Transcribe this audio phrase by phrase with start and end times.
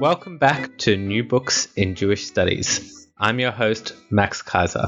[0.00, 3.08] Welcome back to New Books in Jewish Studies.
[3.18, 4.86] I'm your host, Max Kaiser.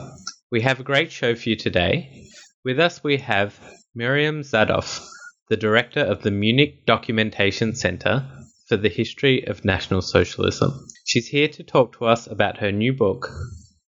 [0.52, 2.28] We have a great show for you today.
[2.64, 3.58] With us, we have
[3.92, 5.04] Miriam Zadoff,
[5.48, 8.24] the director of the Munich Documentation Center
[8.68, 10.86] for the History of National Socialism.
[11.04, 13.28] She's here to talk to us about her new book,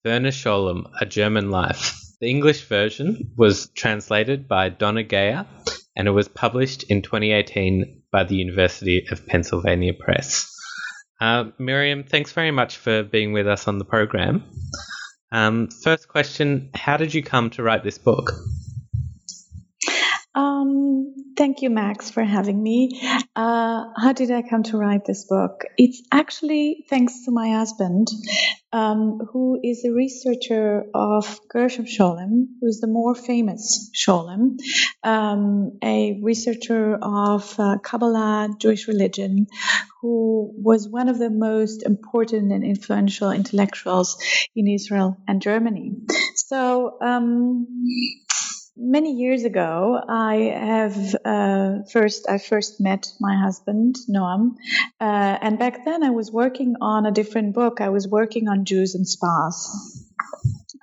[0.06, 1.96] Werner Scholem, A German Life.
[2.22, 5.48] The English version was translated by Dona Geyer
[5.96, 10.54] and it was published in 2018 by the University of Pennsylvania Press.
[11.20, 14.44] Uh, Miriam, thanks very much for being with us on the program.
[15.32, 18.32] Um, first question How did you come to write this book?
[20.36, 20.87] Um,
[21.38, 23.00] thank you, Max, for having me.
[23.36, 25.62] Uh, how did I come to write this book?
[25.78, 28.08] It's actually thanks to my husband,
[28.74, 34.58] um, who is a researcher of Gershom Scholem, who's the more famous Scholem,
[35.04, 39.48] um, a researcher of uh, Kabbalah, Jewish religion,
[40.02, 44.18] who was one of the most important and influential intellectuals
[44.56, 45.92] in Israel and Germany.
[46.36, 47.68] So, um,
[48.78, 54.56] many years ago, I have uh, first I first met my husband Noam,
[55.00, 57.82] uh, and back then I was working on a different book.
[57.82, 60.07] I was working on Jews and spas.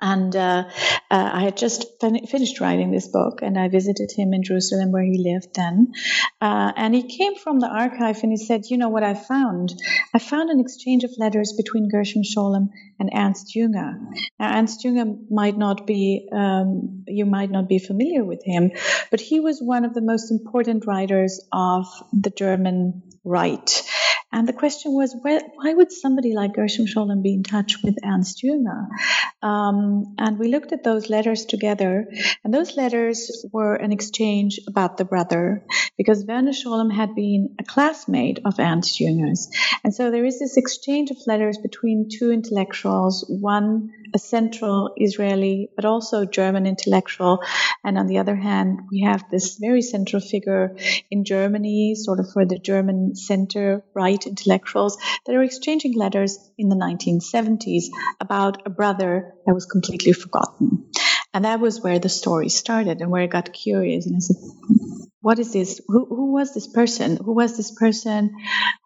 [0.05, 0.65] And uh,
[1.09, 4.91] uh, I had just fin- finished writing this book, and I visited him in Jerusalem
[4.91, 5.93] where he lived then.
[6.39, 9.73] Uh, and he came from the archive and he said, You know what I found?
[10.13, 13.97] I found an exchange of letters between Gershom Scholem and Ernst Jünger.
[14.39, 18.71] Now, Ernst Jünger might not be, um, you might not be familiar with him,
[19.09, 23.81] but he was one of the most important writers of the German right.
[24.31, 27.95] And the question was, why, why would somebody like Gershom Scholem be in touch with
[28.03, 28.87] Ernst Jünger?
[29.41, 32.07] Um, and we looked at those letters together,
[32.43, 35.65] and those letters were an exchange about the brother,
[35.97, 39.49] because Werner Scholem had been a classmate of Ernst Jünger's.
[39.83, 45.69] And so there is this exchange of letters between two intellectuals, one a central Israeli,
[45.75, 47.39] but also German intellectual.
[47.83, 50.77] And on the other hand, we have this very central figure
[51.11, 56.69] in Germany, sort of for the German center right intellectuals, that are exchanging letters in
[56.69, 57.87] the 1970s
[58.21, 60.89] about a brother that was completely forgotten.
[61.33, 64.05] And that was where the story started and where I got curious.
[64.07, 64.37] And I said,
[65.25, 65.81] what is this?
[65.87, 67.17] Who, who, was this person?
[67.17, 68.35] Who was this person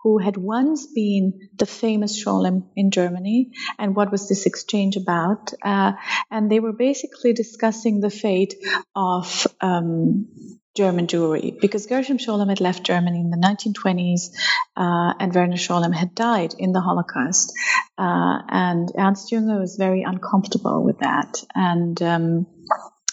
[0.03, 3.51] who had once been the famous Scholem in Germany?
[3.77, 5.51] And what was this exchange about?
[5.61, 5.91] Uh,
[6.31, 8.53] and they were basically discussing the fate
[8.95, 10.29] of um,
[10.77, 14.29] German Jewry because Gershom Scholem had left Germany in the 1920s
[14.77, 17.51] uh, and Werner Scholem had died in the Holocaust.
[17.97, 21.44] Uh, and Ernst Jünger was very uncomfortable with that.
[21.53, 22.45] And um,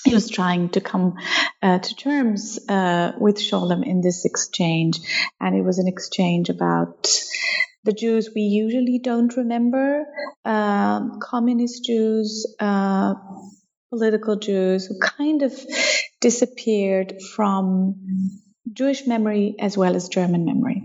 [0.06, 1.17] he was trying to come
[1.62, 5.00] uh, to terms uh, with Scholem in this exchange.
[5.41, 7.09] And it was an exchange about
[7.84, 10.05] the Jews we usually don't remember,
[10.44, 13.15] um, communist Jews, uh,
[13.91, 15.53] political Jews who kind of
[16.21, 17.94] disappeared from
[18.73, 20.84] Jewish memory as well as German memory.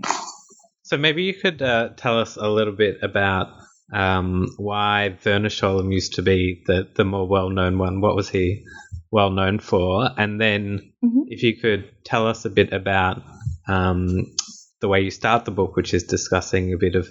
[0.82, 3.48] So maybe you could uh, tell us a little bit about
[3.92, 8.00] um, why Werner Scholem used to be the, the more well known one.
[8.00, 8.64] What was he
[9.12, 10.08] well known for?
[10.16, 11.20] And then mm-hmm.
[11.28, 13.22] if you could tell us a bit about
[13.68, 14.34] um,
[14.80, 17.08] the way you start the book, which is discussing a bit of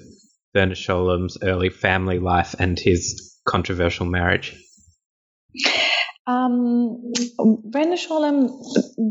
[0.53, 4.57] Werner Scholem's early family life and his controversial marriage.
[6.27, 8.49] Um, Werner Scholem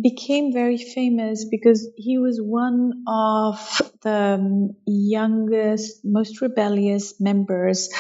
[0.03, 7.91] became very famous because he was one of the youngest, most rebellious members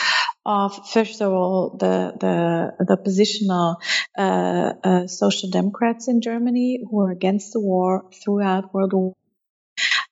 [0.44, 3.76] of, first of all, the the, the positional
[4.18, 9.14] uh, uh, social democrats in Germany who were against the war throughout World War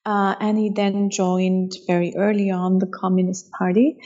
[0.05, 3.97] uh, and he then joined very early on the Communist Party.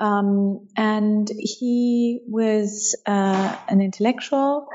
[0.00, 4.66] Um, and he was uh, an intellectual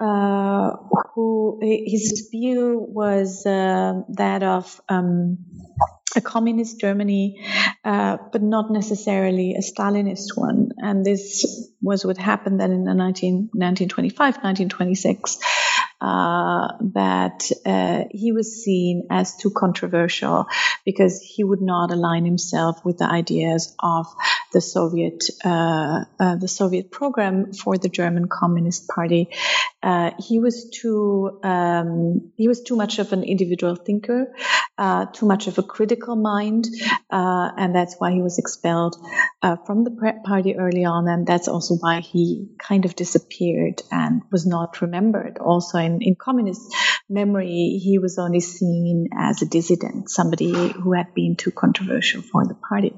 [0.00, 0.70] uh,
[1.14, 5.38] who his view was uh, that of um,
[6.16, 7.44] a communist Germany,
[7.84, 10.70] uh, but not necessarily a Stalinist one.
[10.78, 15.38] And this was what happened then in the 19, 1925, 1926.
[16.00, 20.46] uh, that uh, he was seen as too controversial
[20.84, 24.06] because he would not align himself with the ideas of
[24.52, 29.28] the Soviet uh, uh, the Soviet program for the German Communist Party.
[29.82, 34.32] Uh, he was too um, he was too much of an individual thinker,
[35.12, 36.66] too much of a critical mind,
[37.10, 38.96] and that's why he was expelled
[39.40, 44.46] from the party early on, and that's also why he kind of disappeared and was
[44.46, 45.38] not remembered.
[45.38, 46.60] Also, in, in communist
[47.08, 52.46] memory, he was only seen as a dissident, somebody who had been too controversial for
[52.46, 52.94] the party.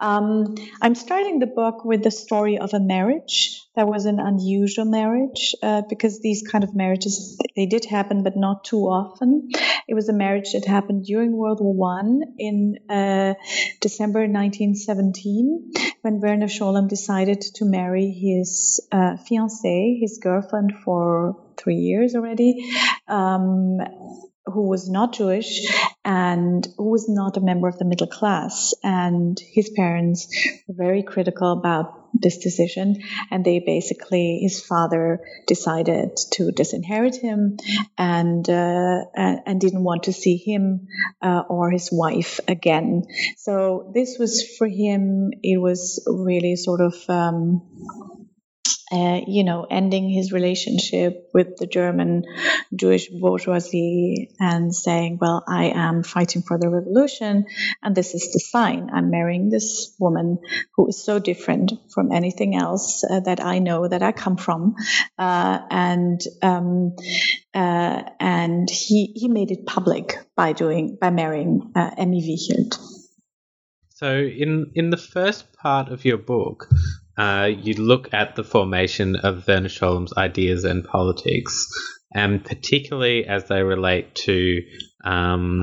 [0.00, 4.84] Um, I'm starting the book with the story of a marriage that was an unusual
[4.84, 9.50] marriage uh, because these kind of marriages they did happen, but not too often.
[9.88, 13.34] It was a marriage that happened during World War One in uh,
[13.80, 15.72] December 1917
[16.02, 22.70] when Werner Scholem decided to marry his uh, fiancée, his girlfriend for three years already.
[23.08, 23.78] Um,
[24.46, 25.66] who was not Jewish
[26.04, 28.74] and who was not a member of the middle class.
[28.82, 30.28] And his parents
[30.66, 32.96] were very critical about this decision.
[33.30, 37.56] And they basically, his father decided to disinherit him
[37.96, 40.88] and, uh, and, didn't want to see him
[41.22, 43.04] uh, or his wife again.
[43.38, 47.62] So this was for him, it was really sort of, um,
[48.92, 52.24] uh, you know, ending his relationship with the German
[52.74, 57.46] Jewish bourgeoisie and saying, well, I am fighting for the revolution,
[57.82, 58.90] and this is the sign.
[58.92, 60.38] I'm marrying this woman
[60.76, 64.74] who is so different from anything else uh, that I know that I come from.
[65.18, 66.96] Uh, and, um,
[67.54, 72.78] uh, and he, he made it public by doing, by marrying uh, Emmy Wiechelt.
[73.88, 76.68] So in, in the first part of your book,
[77.16, 81.68] uh, you look at the formation of Werner Scholem's ideas and politics,
[82.14, 84.62] and particularly as they relate to
[85.04, 85.62] um,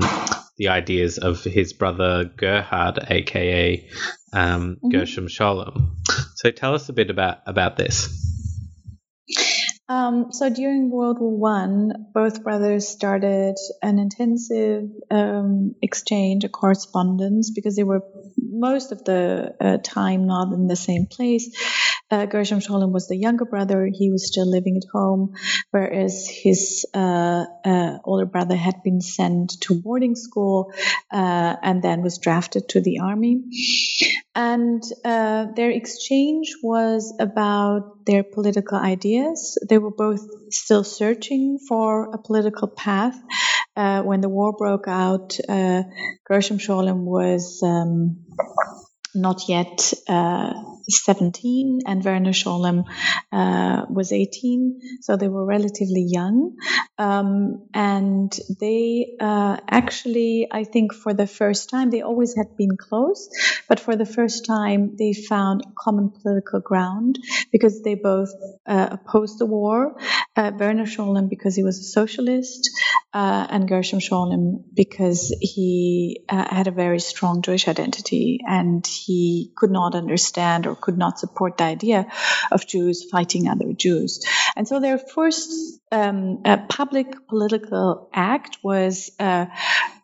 [0.56, 3.88] the ideas of his brother Gerhard, aka
[4.32, 4.88] um, mm-hmm.
[4.90, 5.96] Gershom Scholem.
[6.36, 8.29] So tell us a bit about, about this.
[9.90, 17.50] Um, so during World War One, both brothers started an intensive um, exchange, a correspondence,
[17.50, 18.04] because they were
[18.38, 21.50] most of the uh, time not in the same place.
[22.10, 23.88] Uh, Gershom Scholem was the younger brother.
[23.92, 25.34] He was still living at home,
[25.70, 30.72] whereas his uh, uh older brother had been sent to boarding school
[31.12, 33.42] uh, and then was drafted to the army.
[34.34, 39.58] And uh, their exchange was about their political ideas.
[39.68, 43.16] They were both still searching for a political path.
[43.76, 45.38] when the war broke out,
[46.28, 48.24] Gershom Scholem was um,
[49.14, 50.52] not yet uh,
[50.90, 52.84] 17 and Werner Scholem
[53.32, 56.56] uh, was 18, so they were relatively young.
[56.98, 62.76] Um, and they uh, actually, I think, for the first time, they always had been
[62.76, 63.28] close,
[63.68, 67.18] but for the first time, they found common political ground
[67.52, 68.30] because they both
[68.66, 69.96] uh, opposed the war.
[70.36, 72.70] Uh, Werner Scholem because he was a socialist,
[73.12, 79.70] uh, and Gershom Scholem because he had a very strong Jewish identity and he could
[79.70, 82.06] not understand or could not support the idea
[82.50, 84.24] of Jews fighting other Jews.
[84.56, 89.46] And so their first um, public political act was uh,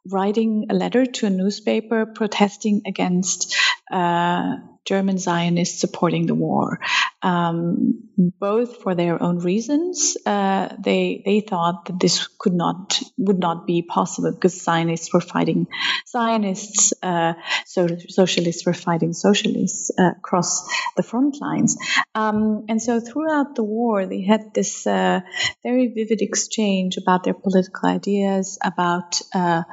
[0.06, 3.56] writing a letter to a newspaper protesting against
[3.90, 6.80] uh, German Zionists supporting the war,
[7.26, 10.16] um, both for their own reasons.
[10.24, 15.20] Uh, they they thought that this could not would not be possible because Zionists were
[15.20, 15.66] fighting
[16.06, 17.32] Zionists, uh,
[17.64, 21.76] so socialists were fighting socialists uh, across the front lines.
[22.14, 25.20] Um, and so throughout the war, they had this uh,
[25.64, 29.64] very vivid exchange about their political ideas, about uh,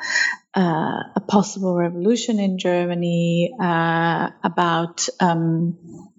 [0.55, 6.12] uh, a possible revolution in Germany, about um,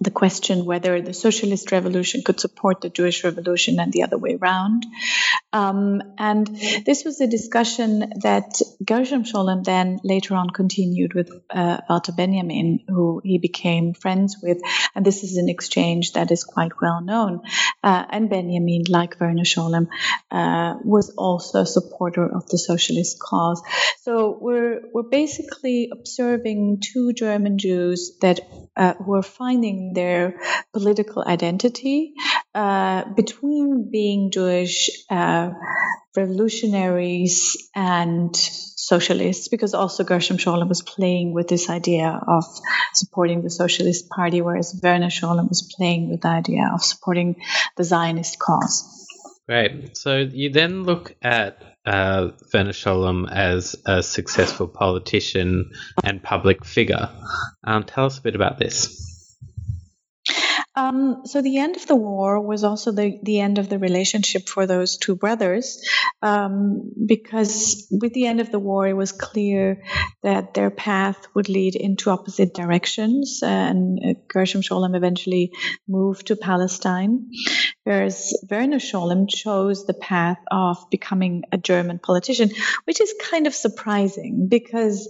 [0.00, 4.38] the question whether the socialist revolution could support the Jewish revolution and the other way
[4.40, 4.86] around.
[5.52, 6.46] Um, and
[6.84, 12.80] this was a discussion that Gershom Scholem then later on continued with uh, Walter Benjamin,
[12.86, 14.60] who he became friends with.
[14.94, 17.40] And this is an exchange that is quite well known.
[17.82, 19.88] Uh, and Benjamin, like Werner Scholem,
[20.30, 23.62] uh, was also a supporter of the socialist cause.
[24.02, 28.40] So we're, we're basically observing two German Jews that
[28.76, 30.40] uh, who are finding their
[30.72, 32.12] political identity
[32.54, 35.50] uh, between being Jewish uh,
[36.16, 42.44] revolutionaries and socialists, because also Gershom Scholem was playing with this idea of
[42.94, 47.36] supporting the Socialist Party, whereas Werner Scholem was playing with the idea of supporting
[47.76, 49.06] the Zionist cause.
[49.46, 49.96] Great.
[49.96, 55.70] So you then look at uh, Werner Scholem as a successful politician
[56.04, 57.08] and public figure.
[57.64, 59.07] Um, tell us a bit about this.
[60.78, 64.48] Um, so the end of the war was also the, the end of the relationship
[64.48, 65.82] for those two brothers,
[66.22, 69.82] um, because with the end of the war, it was clear
[70.22, 75.50] that their path would lead into opposite directions, and uh, Gershom Scholem eventually
[75.88, 77.30] moved to Palestine,
[77.82, 82.50] whereas Werner Scholem chose the path of becoming a German politician,
[82.84, 85.08] which is kind of surprising because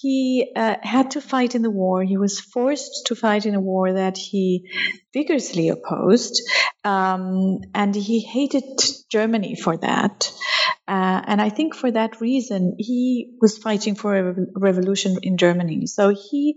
[0.00, 2.04] he uh, had to fight in the war.
[2.04, 4.70] He was forced to fight in a war that he
[5.18, 6.42] vigorously opposed,
[6.84, 8.64] um, and he hated
[9.10, 10.32] Germany for that.
[10.86, 15.86] Uh, and I think for that reason, he was fighting for a revolution in Germany.
[15.86, 16.54] So he,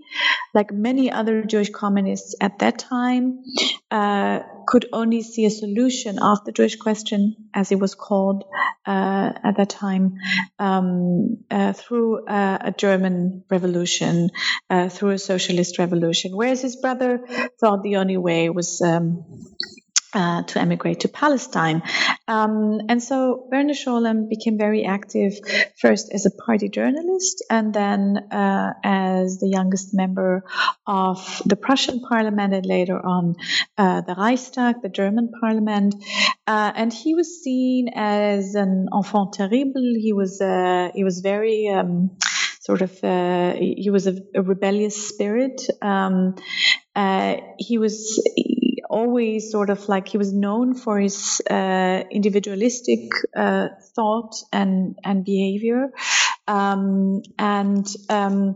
[0.54, 3.44] like many other Jewish communists at that time,
[3.90, 8.46] uh, could only see a solution of the Jewish question, as it was called
[8.86, 10.16] uh, at that time,
[10.60, 14.30] um, uh, through uh, a German revolution,
[14.70, 16.32] uh, through a socialist revolution.
[16.34, 17.28] Whereas his brother
[17.60, 19.24] thought the only way was um,
[20.14, 21.84] uh, to emigrate to Palestine.
[22.28, 25.34] Um, and so Werner Scholem became very active
[25.80, 30.44] first as a party journalist and then uh, as the youngest member
[30.86, 33.36] of the Prussian parliament and later on
[33.78, 35.96] uh, the Reichstag, the German parliament.
[36.46, 39.94] Uh, and he was seen as an enfant terrible.
[39.98, 42.18] He was, uh, he was very, um,
[42.62, 45.62] sort of uh, he was a, a rebellious spirit.
[45.82, 46.36] Um,
[46.96, 48.22] uh, he was
[48.88, 55.26] always sort of like he was known for his uh, individualistic uh, thought and and
[55.26, 55.90] behavior,
[56.48, 58.56] um, and um,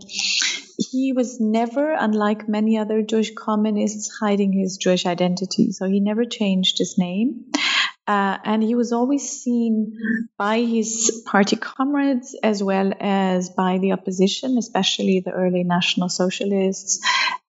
[0.77, 5.71] he was never, unlike many other Jewish communists, hiding his Jewish identity.
[5.71, 7.45] So he never changed his name.
[8.07, 9.97] Uh, and he was always seen
[10.37, 16.99] by his party comrades as well as by the opposition, especially the early National Socialists,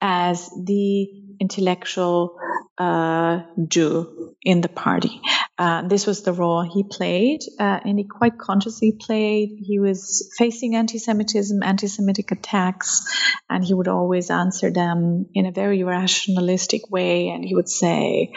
[0.00, 1.10] as the
[1.40, 2.38] intellectual
[2.78, 5.20] uh, Jew in the party.
[5.58, 9.50] Uh, this was the role he played, uh, and he quite consciously played.
[9.60, 13.04] He was facing anti Semitism, anti Semitic attacks,
[13.50, 17.28] and he would always answer them in a very rationalistic way.
[17.28, 18.32] And he would say,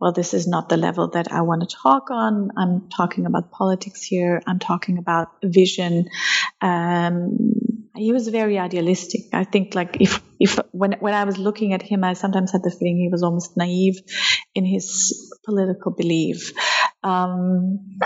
[0.00, 2.50] Well, this is not the level that I want to talk on.
[2.56, 6.08] I'm talking about politics here, I'm talking about vision.
[6.60, 7.36] Um,
[7.96, 9.22] he was very idealistic.
[9.32, 12.62] I think like if if when when I was looking at him, I sometimes had
[12.62, 14.00] the feeling he was almost naive
[14.54, 16.52] in his political belief.
[17.02, 17.98] Um,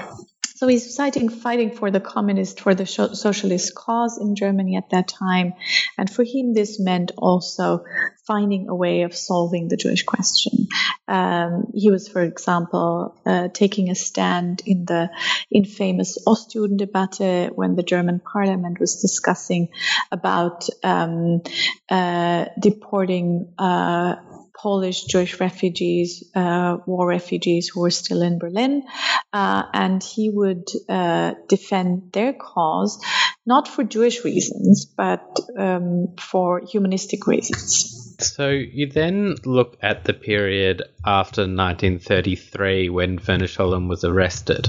[0.62, 5.08] so he's fighting, fighting for the communist, for the socialist cause in Germany at that
[5.08, 5.54] time.
[5.98, 7.84] And for him, this meant also
[8.28, 10.68] finding a way of solving the Jewish question.
[11.08, 15.10] Um, he was, for example, uh, taking a stand in the
[15.50, 19.68] infamous Ostjudendebatte when the German parliament was discussing
[20.12, 21.42] about um,
[21.88, 24.14] uh, deporting uh,
[24.62, 28.85] Polish Jewish refugees, uh, war refugees who were still in Berlin,
[29.33, 33.04] uh, and he would uh, defend their cause,
[33.45, 38.16] not for Jewish reasons, but um, for humanistic reasons.
[38.21, 44.69] So you then look at the period after 1933 when Werner Scholem was arrested.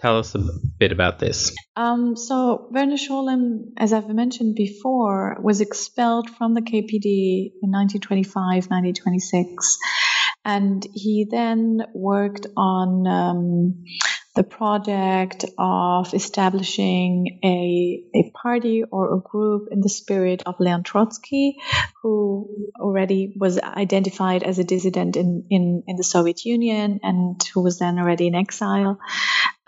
[0.00, 0.40] Tell us a
[0.78, 1.52] bit about this.
[1.74, 8.70] Um, so Werner Scholem, as I've mentioned before, was expelled from the KPD in 1925,
[8.70, 9.76] 1926,
[10.44, 13.84] and he then worked on um,
[14.36, 20.84] the project of establishing a, a party or a group in the spirit of Leon
[20.84, 21.56] Trotsky,
[22.04, 27.64] who already was identified as a dissident in, in, in the Soviet Union and who
[27.64, 29.00] was then already in exile.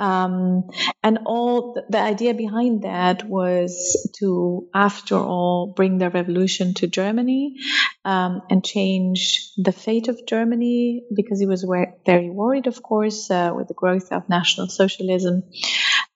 [0.00, 0.70] Um,
[1.02, 7.56] and all the idea behind that was to, after all, bring the revolution to Germany
[8.04, 11.66] um, and change the fate of Germany because he was
[12.06, 15.42] very worried, of course, uh, with the growth of National Socialism.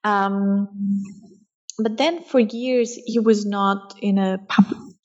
[0.03, 1.03] Um,
[1.77, 4.39] but then for years, he was not in a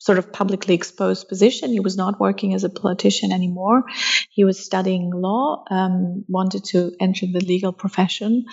[0.01, 1.69] sort of publicly exposed position.
[1.71, 3.83] He was not working as a politician anymore.
[4.31, 8.45] He was studying law, um, wanted to enter the legal profession.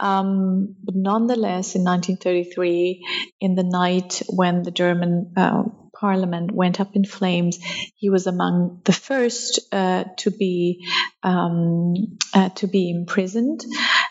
[0.00, 3.06] Um, but nonetheless, in 1933,
[3.40, 5.62] in the night when the German uh,
[5.94, 7.58] parliament went up in flames,
[7.94, 10.84] he was among the first uh, to be
[11.22, 11.94] um,
[12.34, 13.60] uh, to be imprisoned.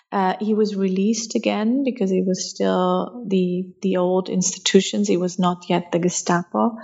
[0.09, 5.07] Uh, he was released again because he was still the the old institutions.
[5.07, 6.77] He was not yet the Gestapo,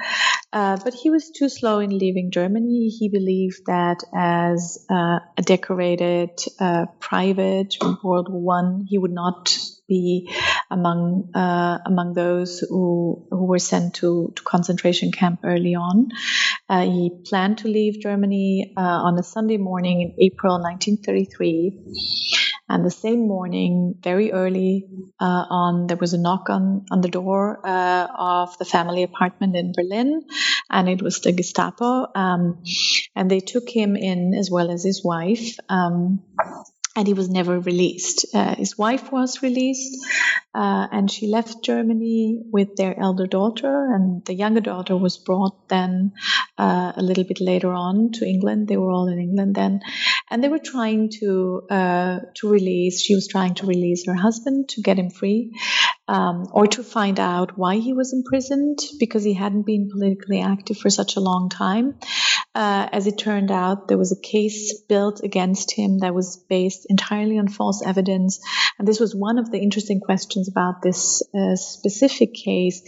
[0.52, 2.90] uh, but he was too slow in leaving Germany.
[2.90, 9.58] He believed that as uh, a decorated uh, private World War One, he would not
[9.88, 10.30] be
[10.70, 16.10] among uh, among those who who were sent to, to concentration camp early on.
[16.68, 22.33] Uh, he planned to leave Germany on a Sunday morning in April 1933.
[22.70, 24.88] And the same morning, very early
[25.20, 29.56] uh, on, there was a knock on, on the door uh, of the family apartment
[29.56, 30.24] in Berlin,
[30.70, 32.08] and it was the Gestapo.
[32.16, 32.64] Um,
[33.16, 35.58] and they took him in as well as his wife.
[35.70, 36.24] Um,
[36.96, 38.28] and he was never released.
[38.36, 40.06] Uh, his wife was released,
[40.54, 45.70] uh, and she left Germany with their elder daughter, and the younger daughter was brought
[45.70, 46.12] then
[46.58, 48.68] uh, a little bit later on to England.
[48.68, 49.82] They were all in England then,
[50.34, 53.00] and they were trying to uh, to release.
[53.00, 55.54] She was trying to release her husband to get him free,
[56.08, 60.78] um, or to find out why he was imprisoned because he hadn't been politically active
[60.78, 62.00] for such a long time.
[62.56, 66.86] Uh, as it turned out, there was a case built against him that was based
[66.88, 68.40] entirely on false evidence.
[68.78, 72.84] And this was one of the interesting questions about this uh, specific case.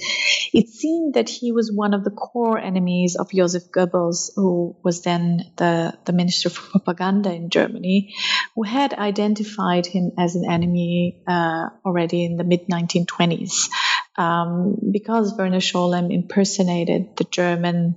[0.54, 5.02] It seemed that he was one of the core enemies of Joseph Goebbels, who was
[5.02, 8.14] then the, the Minister for Propaganda in Germany,
[8.56, 13.70] who had identified him as an enemy uh, already in the mid 1920s.
[14.18, 17.96] Um, because Werner Scholem impersonated the German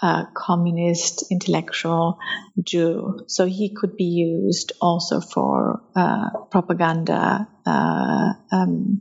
[0.00, 2.18] uh, communist intellectual
[2.62, 3.24] Jew.
[3.26, 9.00] So he could be used also for uh, propaganda, uh, um,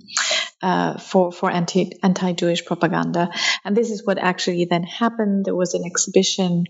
[0.62, 3.30] uh, for for anti anti Jewish propaganda.
[3.64, 5.46] And this is what actually then happened.
[5.46, 6.66] There was an exhibition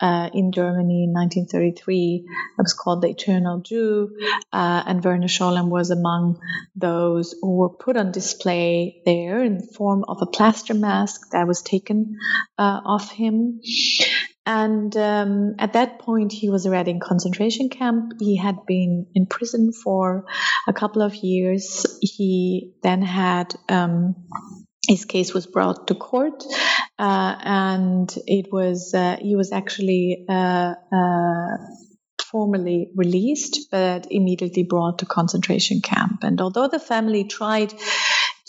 [0.00, 2.24] uh, in Germany in 1933
[2.56, 4.10] that was called The Eternal Jew,
[4.52, 6.40] uh, and Werner Scholem was among
[6.74, 11.46] those who were put on display there in the form of a plaster mask that
[11.46, 12.18] was taken
[12.58, 13.60] uh, off him.
[14.44, 18.14] And um, at that point, he was already in concentration camp.
[18.18, 20.24] He had been in prison for
[20.66, 21.86] a couple of years.
[22.00, 24.16] He then had um,
[24.88, 26.42] his case was brought to court,
[26.98, 31.56] uh, and it was uh, he was actually uh, uh,
[32.32, 36.24] formally released, but immediately brought to concentration camp.
[36.24, 37.72] And although the family tried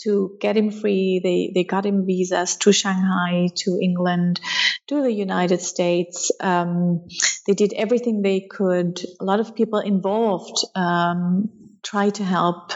[0.04, 4.40] to get him free, they they got him visas to Shanghai, to England,
[4.88, 6.30] to the United States.
[6.40, 7.06] Um,
[7.46, 9.00] they did everything they could.
[9.20, 11.50] A lot of people involved um,
[11.82, 12.72] tried to help.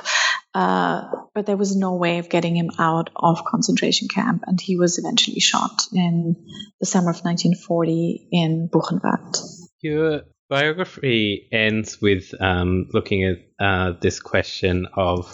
[0.55, 1.03] Uh,
[1.35, 4.99] but there was no way of getting him out of concentration camp, and he was
[4.99, 6.35] eventually shot in
[6.81, 9.37] the summer of 1940 in Buchenwald.
[9.83, 15.31] Your biography ends with um, looking at uh, this question of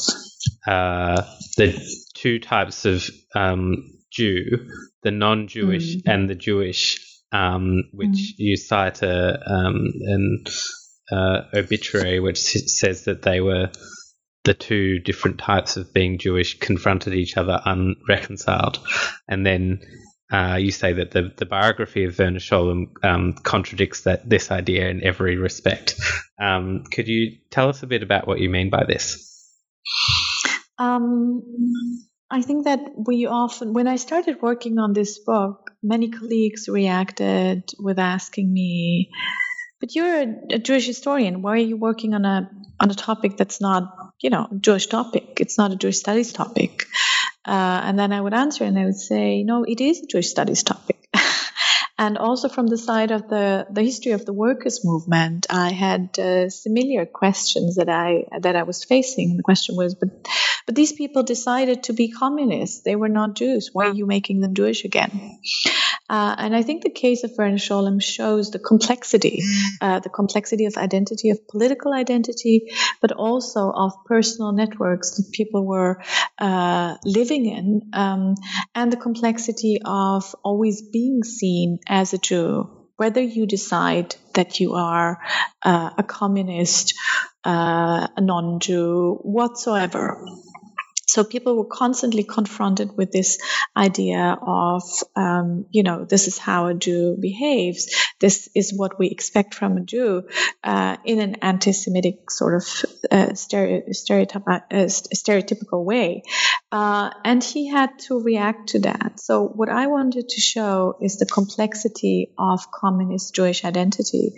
[0.67, 1.23] uh,
[1.57, 1.79] the
[2.15, 4.69] two types of um, Jew,
[5.03, 6.03] the non-Jewish mm.
[6.07, 6.99] and the Jewish,
[7.33, 8.35] um, which mm.
[8.39, 10.45] you cite a, um, an
[11.13, 13.71] uh, obituary which says that they were
[14.45, 18.79] the two different types of being Jewish confronted each other unreconciled.
[19.27, 19.81] And then
[20.33, 24.89] uh, you say that the, the biography of Werner Scholem um, contradicts that this idea
[24.89, 25.97] in every respect.
[26.41, 29.31] Um, could you tell us a bit about what you mean by this?
[30.79, 31.43] Um,
[32.31, 37.71] I think that we often, when I started working on this book, many colleagues reacted
[37.79, 39.11] with asking me,
[39.81, 41.43] "But you're a, a Jewish historian.
[41.43, 45.39] Why are you working on a on a topic that's not you know, Jewish topic.
[45.41, 46.87] It's not a Jewish studies topic.
[47.47, 50.29] Uh, and then I would answer and I would say, no, it is a Jewish
[50.29, 51.09] studies topic.
[51.99, 56.19] and also from the side of the, the history of the workers movement, I had
[56.19, 59.37] uh, similar questions that I that I was facing.
[59.37, 60.09] The question was, but
[60.67, 62.83] but these people decided to be communists.
[62.83, 63.71] They were not Jews.
[63.73, 65.39] Why are you making them Jewish again?
[66.09, 69.43] Uh, and I think the case of Werner Scholem shows the complexity,
[69.81, 75.67] uh, the complexity of identity, of political identity, but also of personal networks that people
[75.67, 76.03] were
[76.39, 78.35] uh, living in, um,
[78.75, 82.71] and the complexity of always being seen as a Jew.
[82.97, 85.19] Whether you decide that you are
[85.65, 86.95] uh, a communist,
[87.45, 90.25] uh, a non Jew, whatsoever
[91.15, 93.39] so people were constantly confronted with this
[93.77, 94.83] idea of,
[95.15, 97.87] um, you know, this is how a Jew behaves.
[98.19, 100.25] This is what we expect from a Jew
[100.65, 102.65] uh, in an anti-Semitic sort of
[103.13, 106.25] uh, uh, stereotypical way.
[106.75, 109.21] Uh, and he had to react to that.
[109.21, 114.33] So what I wanted to show is the complexity of communist Jewish identity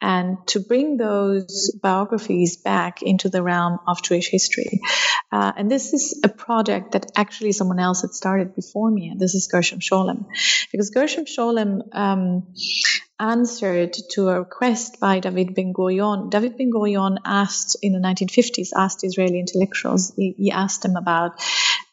[0.00, 4.80] and to bring those biographies back into the realm of Jewish history.
[5.32, 9.18] Uh, and this is a project that actually someone else had started before me, and
[9.18, 10.26] this is Gershom Scholem.
[10.70, 12.46] Because Gershom Scholem um,
[13.18, 16.30] answered to a request by David Ben Gurion.
[16.30, 21.40] David Ben Gurion asked in the 1950s, asked Israeli intellectuals, he, he asked them about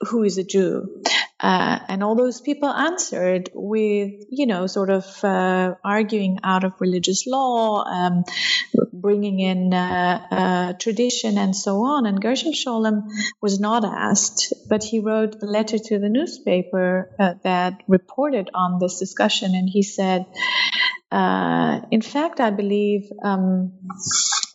[0.02, 1.02] who is a Jew.
[1.42, 6.74] Uh, and all those people answered with, you know, sort of uh, arguing out of
[6.80, 8.26] religious law, um,
[8.92, 12.06] bringing in uh, uh tradition, and so on.
[12.06, 13.08] And Gershom Scholem
[13.42, 18.80] was not asked, but he wrote a letter to the newspaper uh, that reported on
[18.80, 20.26] this discussion, and he said,
[21.12, 23.74] uh, in fact, I believe um,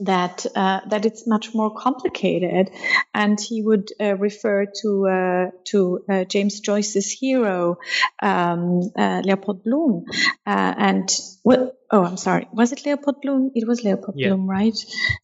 [0.01, 2.71] that uh, that it's much more complicated,
[3.13, 7.79] and he would uh, refer to uh, to uh, James Joyce's hero,
[8.23, 10.05] um, uh, Leopold Bloom,
[10.47, 11.11] and
[11.43, 11.77] what.
[11.91, 12.49] Oh, I'm sorry.
[12.53, 13.53] Was it Leopold Bloom?
[13.55, 14.29] It was Leopold yeah.
[14.29, 14.77] Bloom, right?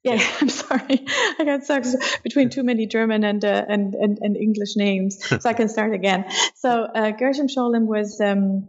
[0.05, 0.27] Yeah, yeah.
[0.41, 1.07] I'm sorry.
[1.39, 1.85] I got stuck
[2.23, 6.27] between too many German and and, and, and English names, so I can start again.
[6.57, 6.89] So
[7.19, 8.21] Gershom Scholem was.
[8.21, 8.69] Um,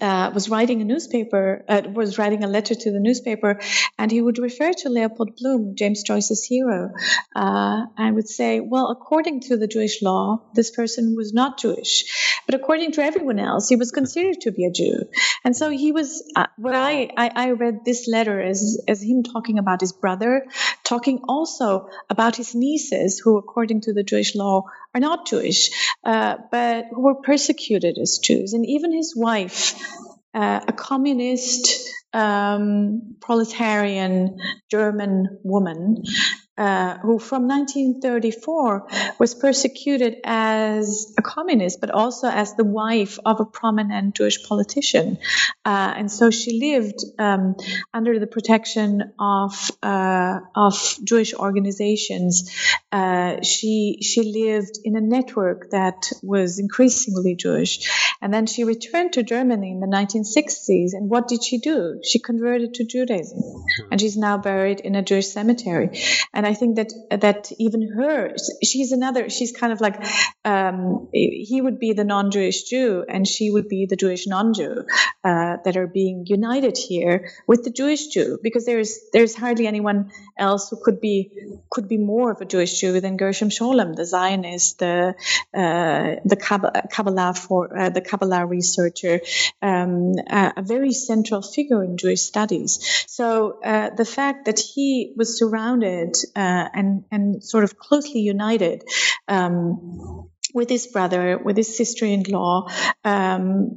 [0.00, 3.60] uh, was writing a newspaper, uh, was writing a letter to the newspaper,
[3.98, 6.90] and he would refer to Leopold Bloom, James Joyce's hero,
[7.34, 12.40] uh, and would say, "Well, according to the Jewish law, this person was not Jewish,
[12.46, 15.04] but according to everyone else, he was considered to be a Jew."
[15.44, 16.22] And so he was.
[16.36, 20.46] Uh, what I, I I read this letter as as him talking about his brother,
[20.92, 25.70] talking also about his nieces, who, according to the Jewish law, are not Jewish,
[26.04, 28.52] uh, but who were persecuted as Jews.
[28.52, 29.74] And even his wife,
[30.34, 34.38] uh, a communist, um, proletarian
[34.70, 36.04] German woman,
[36.62, 38.86] uh, who from 1934
[39.18, 45.18] was persecuted as a communist, but also as the wife of a prominent Jewish politician.
[45.64, 47.56] Uh, and so she lived um,
[47.92, 52.48] under the protection of uh, of Jewish organizations.
[52.92, 59.14] Uh, she she lived in a network that was increasingly Jewish, and then she returned
[59.14, 60.92] to Germany in the 1960s.
[60.92, 62.00] And what did she do?
[62.04, 63.40] She converted to Judaism,
[63.90, 65.98] and she's now buried in a Jewish cemetery.
[66.34, 69.30] And I think that that even her, she's another.
[69.30, 70.04] She's kind of like
[70.44, 74.84] um, he would be the non-Jewish Jew, and she would be the Jewish non-Jew
[75.24, 80.10] uh, that are being united here with the Jewish Jew, because there's there's hardly anyone
[80.42, 81.16] else who could be
[81.70, 85.14] could be more of a Jewish Jew than Gershom Scholem, the Zionist, the
[85.62, 86.38] uh, the
[86.94, 89.20] Kabbalah for uh, the Kabbalah researcher,
[89.70, 90.14] um,
[90.60, 92.70] a very central figure in Jewish studies.
[93.06, 93.26] So
[93.72, 96.12] uh, the fact that he was surrounded
[96.44, 98.84] uh, and and sort of closely united.
[99.28, 102.68] Um, with his brother, with his sister-in-law,
[103.04, 103.70] um,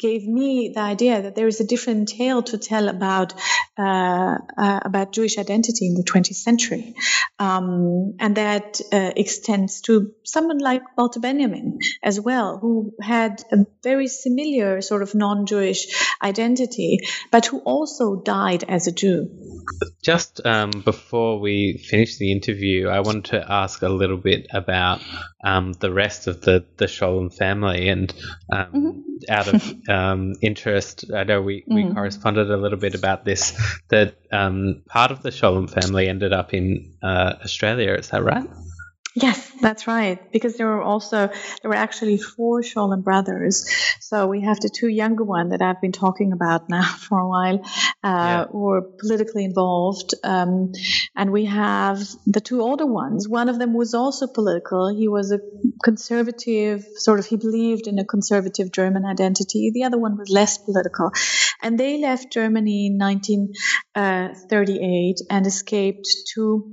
[0.00, 3.34] gave me the idea that there is a different tale to tell about
[3.78, 6.94] uh, uh, about Jewish identity in the 20th century,
[7.38, 13.66] um, and that uh, extends to someone like Walter Benjamin as well, who had a
[13.82, 15.86] very similar sort of non-Jewish
[16.22, 16.98] identity,
[17.30, 19.30] but who also died as a Jew.
[20.02, 25.00] Just um, before we finish the interview, I wanted to ask a little bit about
[25.42, 28.12] um, the rest of the the Scholem family, and
[28.52, 29.32] um, mm-hmm.
[29.32, 31.74] out of um, interest, I know we, mm.
[31.74, 33.58] we corresponded a little bit about this.
[33.88, 37.94] That um, part of the Scholem family ended up in uh, Australia.
[37.94, 38.48] Is that right?
[39.14, 40.30] Yes, that's right.
[40.30, 43.68] Because there were also there were actually four Scholem brothers.
[44.00, 47.28] So we have the two younger one that I've been talking about now for a
[47.28, 47.60] while,
[48.04, 48.44] uh, yeah.
[48.46, 50.70] who were politically involved, um,
[51.16, 53.28] and we have the two older ones.
[53.28, 54.94] One of them was also political.
[54.94, 55.40] He was a
[55.82, 57.26] conservative, sort of.
[57.26, 59.72] He believed in a conservative German identity.
[59.74, 61.10] The other one was less political,
[61.62, 66.70] and they left Germany in 1938 uh, and escaped to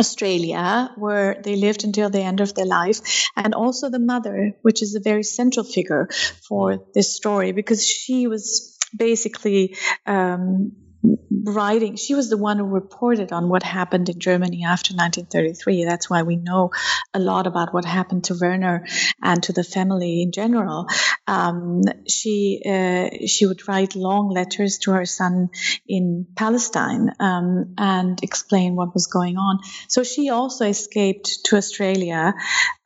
[0.00, 3.00] Australia, where they lived until the end of their life,
[3.36, 6.08] and also the mother, which is a very central figure
[6.48, 11.96] for this story because she was basically um, writing.
[11.96, 16.22] She was the one who reported on what happened in germany after 1933 that's why
[16.22, 16.70] we know
[17.14, 18.86] a lot about what happened to werner
[19.22, 20.86] and to the family in general.
[21.26, 25.48] Um, she uh, she would write long letters to her son
[25.88, 29.60] in palestine um, and explain what was going on.
[29.88, 32.34] So she also escaped to australia.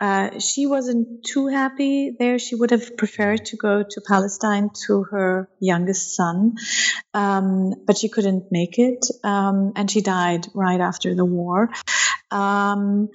[0.00, 2.38] Uh, she wasn't too happy there.
[2.38, 6.55] She would have preferred to go to palestine to her youngest son.
[7.14, 11.70] Um, but she couldn't make it, um, and she died right after the war.
[12.30, 13.08] Um,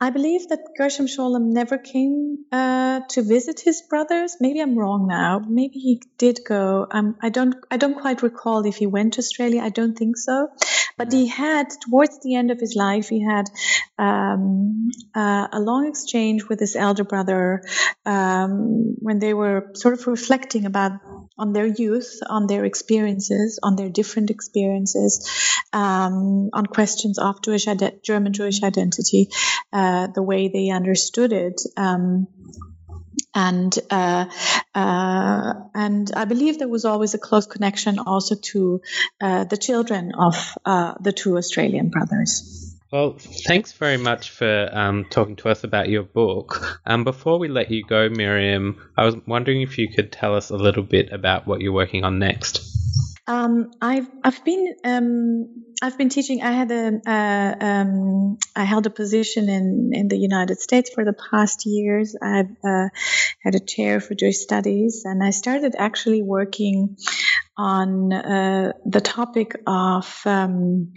[0.00, 4.36] I believe that Gershom Scholem never came uh, to visit his brothers.
[4.40, 5.42] maybe I'm wrong now.
[5.46, 6.86] Maybe he did go.
[6.90, 9.60] Um, I don't I don't quite recall if he went to Australia.
[9.62, 10.48] I don't think so.
[10.96, 13.50] But he had towards the end of his life, he had
[13.98, 17.62] um, uh, a long exchange with his elder brother
[18.06, 20.92] um, when they were sort of reflecting about
[21.38, 25.28] on their youth, on their experiences, on their different experiences,
[25.72, 27.66] um, on questions of Jewish
[28.02, 29.28] German Jewish identity,
[29.72, 31.60] uh, the way they understood it.
[31.76, 32.28] Um,
[33.34, 34.24] and uh,
[34.74, 38.80] uh, and I believe there was always a close connection also to
[39.20, 42.65] uh, the children of uh, the two Australian brothers.
[42.92, 46.80] Well, thanks very much for um, talking to us about your book.
[46.86, 50.50] Um, before we let you go, Miriam, I was wondering if you could tell us
[50.50, 52.75] a little bit about what you're working on next.
[53.28, 56.42] Um, I've I've been um, I've been teaching.
[56.42, 57.00] I had a
[57.60, 62.14] um, I held a position in in the United States for the past years.
[62.22, 62.88] I've uh,
[63.42, 66.96] had a chair for Jewish studies, and I started actually working
[67.58, 70.92] on uh, the topic of um,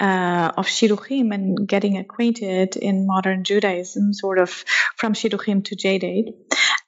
[0.00, 4.50] uh, of Shidduchim and getting acquainted in modern Judaism, sort of
[4.96, 6.34] from Shidduchim to J-Date.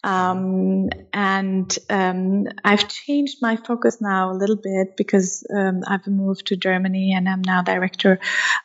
[0.05, 6.47] Um, and um, I've changed my focus now a little bit because um, I've moved
[6.47, 8.19] to Germany and I'm now director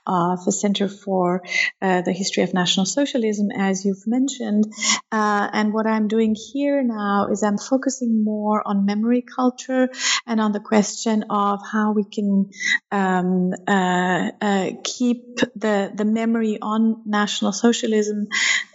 [0.05, 1.43] of the Center for
[1.81, 4.65] uh, the History of National Socialism, as you've mentioned.
[5.11, 9.89] Uh, and what I'm doing here now is I'm focusing more on memory culture
[10.25, 12.49] and on the question of how we can
[12.91, 18.27] um, uh, uh, keep the the memory on National Socialism,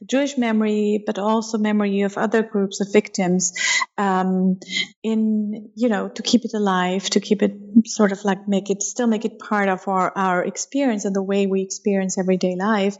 [0.07, 3.53] Jewish memory, but also memory of other groups of victims,
[3.99, 4.61] um,
[5.03, 7.55] in you know to keep it alive, to keep it
[7.87, 11.23] sort of like make it still make it part of our our experience and the
[11.33, 12.97] way we experience everyday life.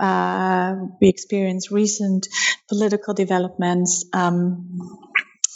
[0.00, 2.28] Uh, we experience recent
[2.68, 4.04] political developments.
[4.12, 5.03] Um,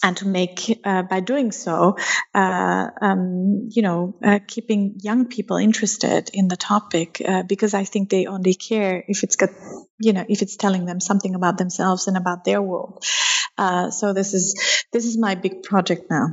[0.02, 1.96] and to make uh, by doing so
[2.34, 7.84] uh, um, you know uh, keeping young people interested in the topic uh, because i
[7.84, 9.50] think they only care if it's got
[9.98, 13.04] you know if it's telling them something about themselves and about their world
[13.56, 16.28] uh, so this is this is my big project now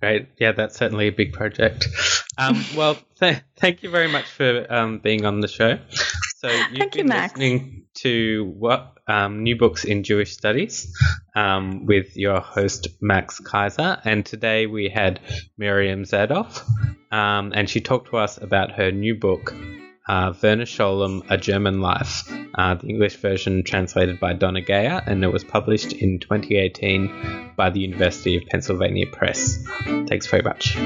[0.00, 0.28] Great.
[0.38, 1.88] Yeah, that's certainly a big project.
[2.36, 5.78] Um, well, th- thank you very much for um, being on the show.
[6.36, 7.32] So you've thank been you, Max.
[7.32, 10.94] listening to what um, new books in Jewish studies
[11.34, 15.20] um, with your host Max Kaiser, and today we had
[15.56, 16.62] Miriam Zadoff,
[17.10, 19.54] um, and she talked to us about her new book.
[20.08, 25.24] Uh, Werner Scholem, A German Life, uh, the English version translated by Dona Geyer, and
[25.24, 29.58] it was published in 2018 by the University of Pennsylvania Press.
[30.06, 30.76] Thanks very much.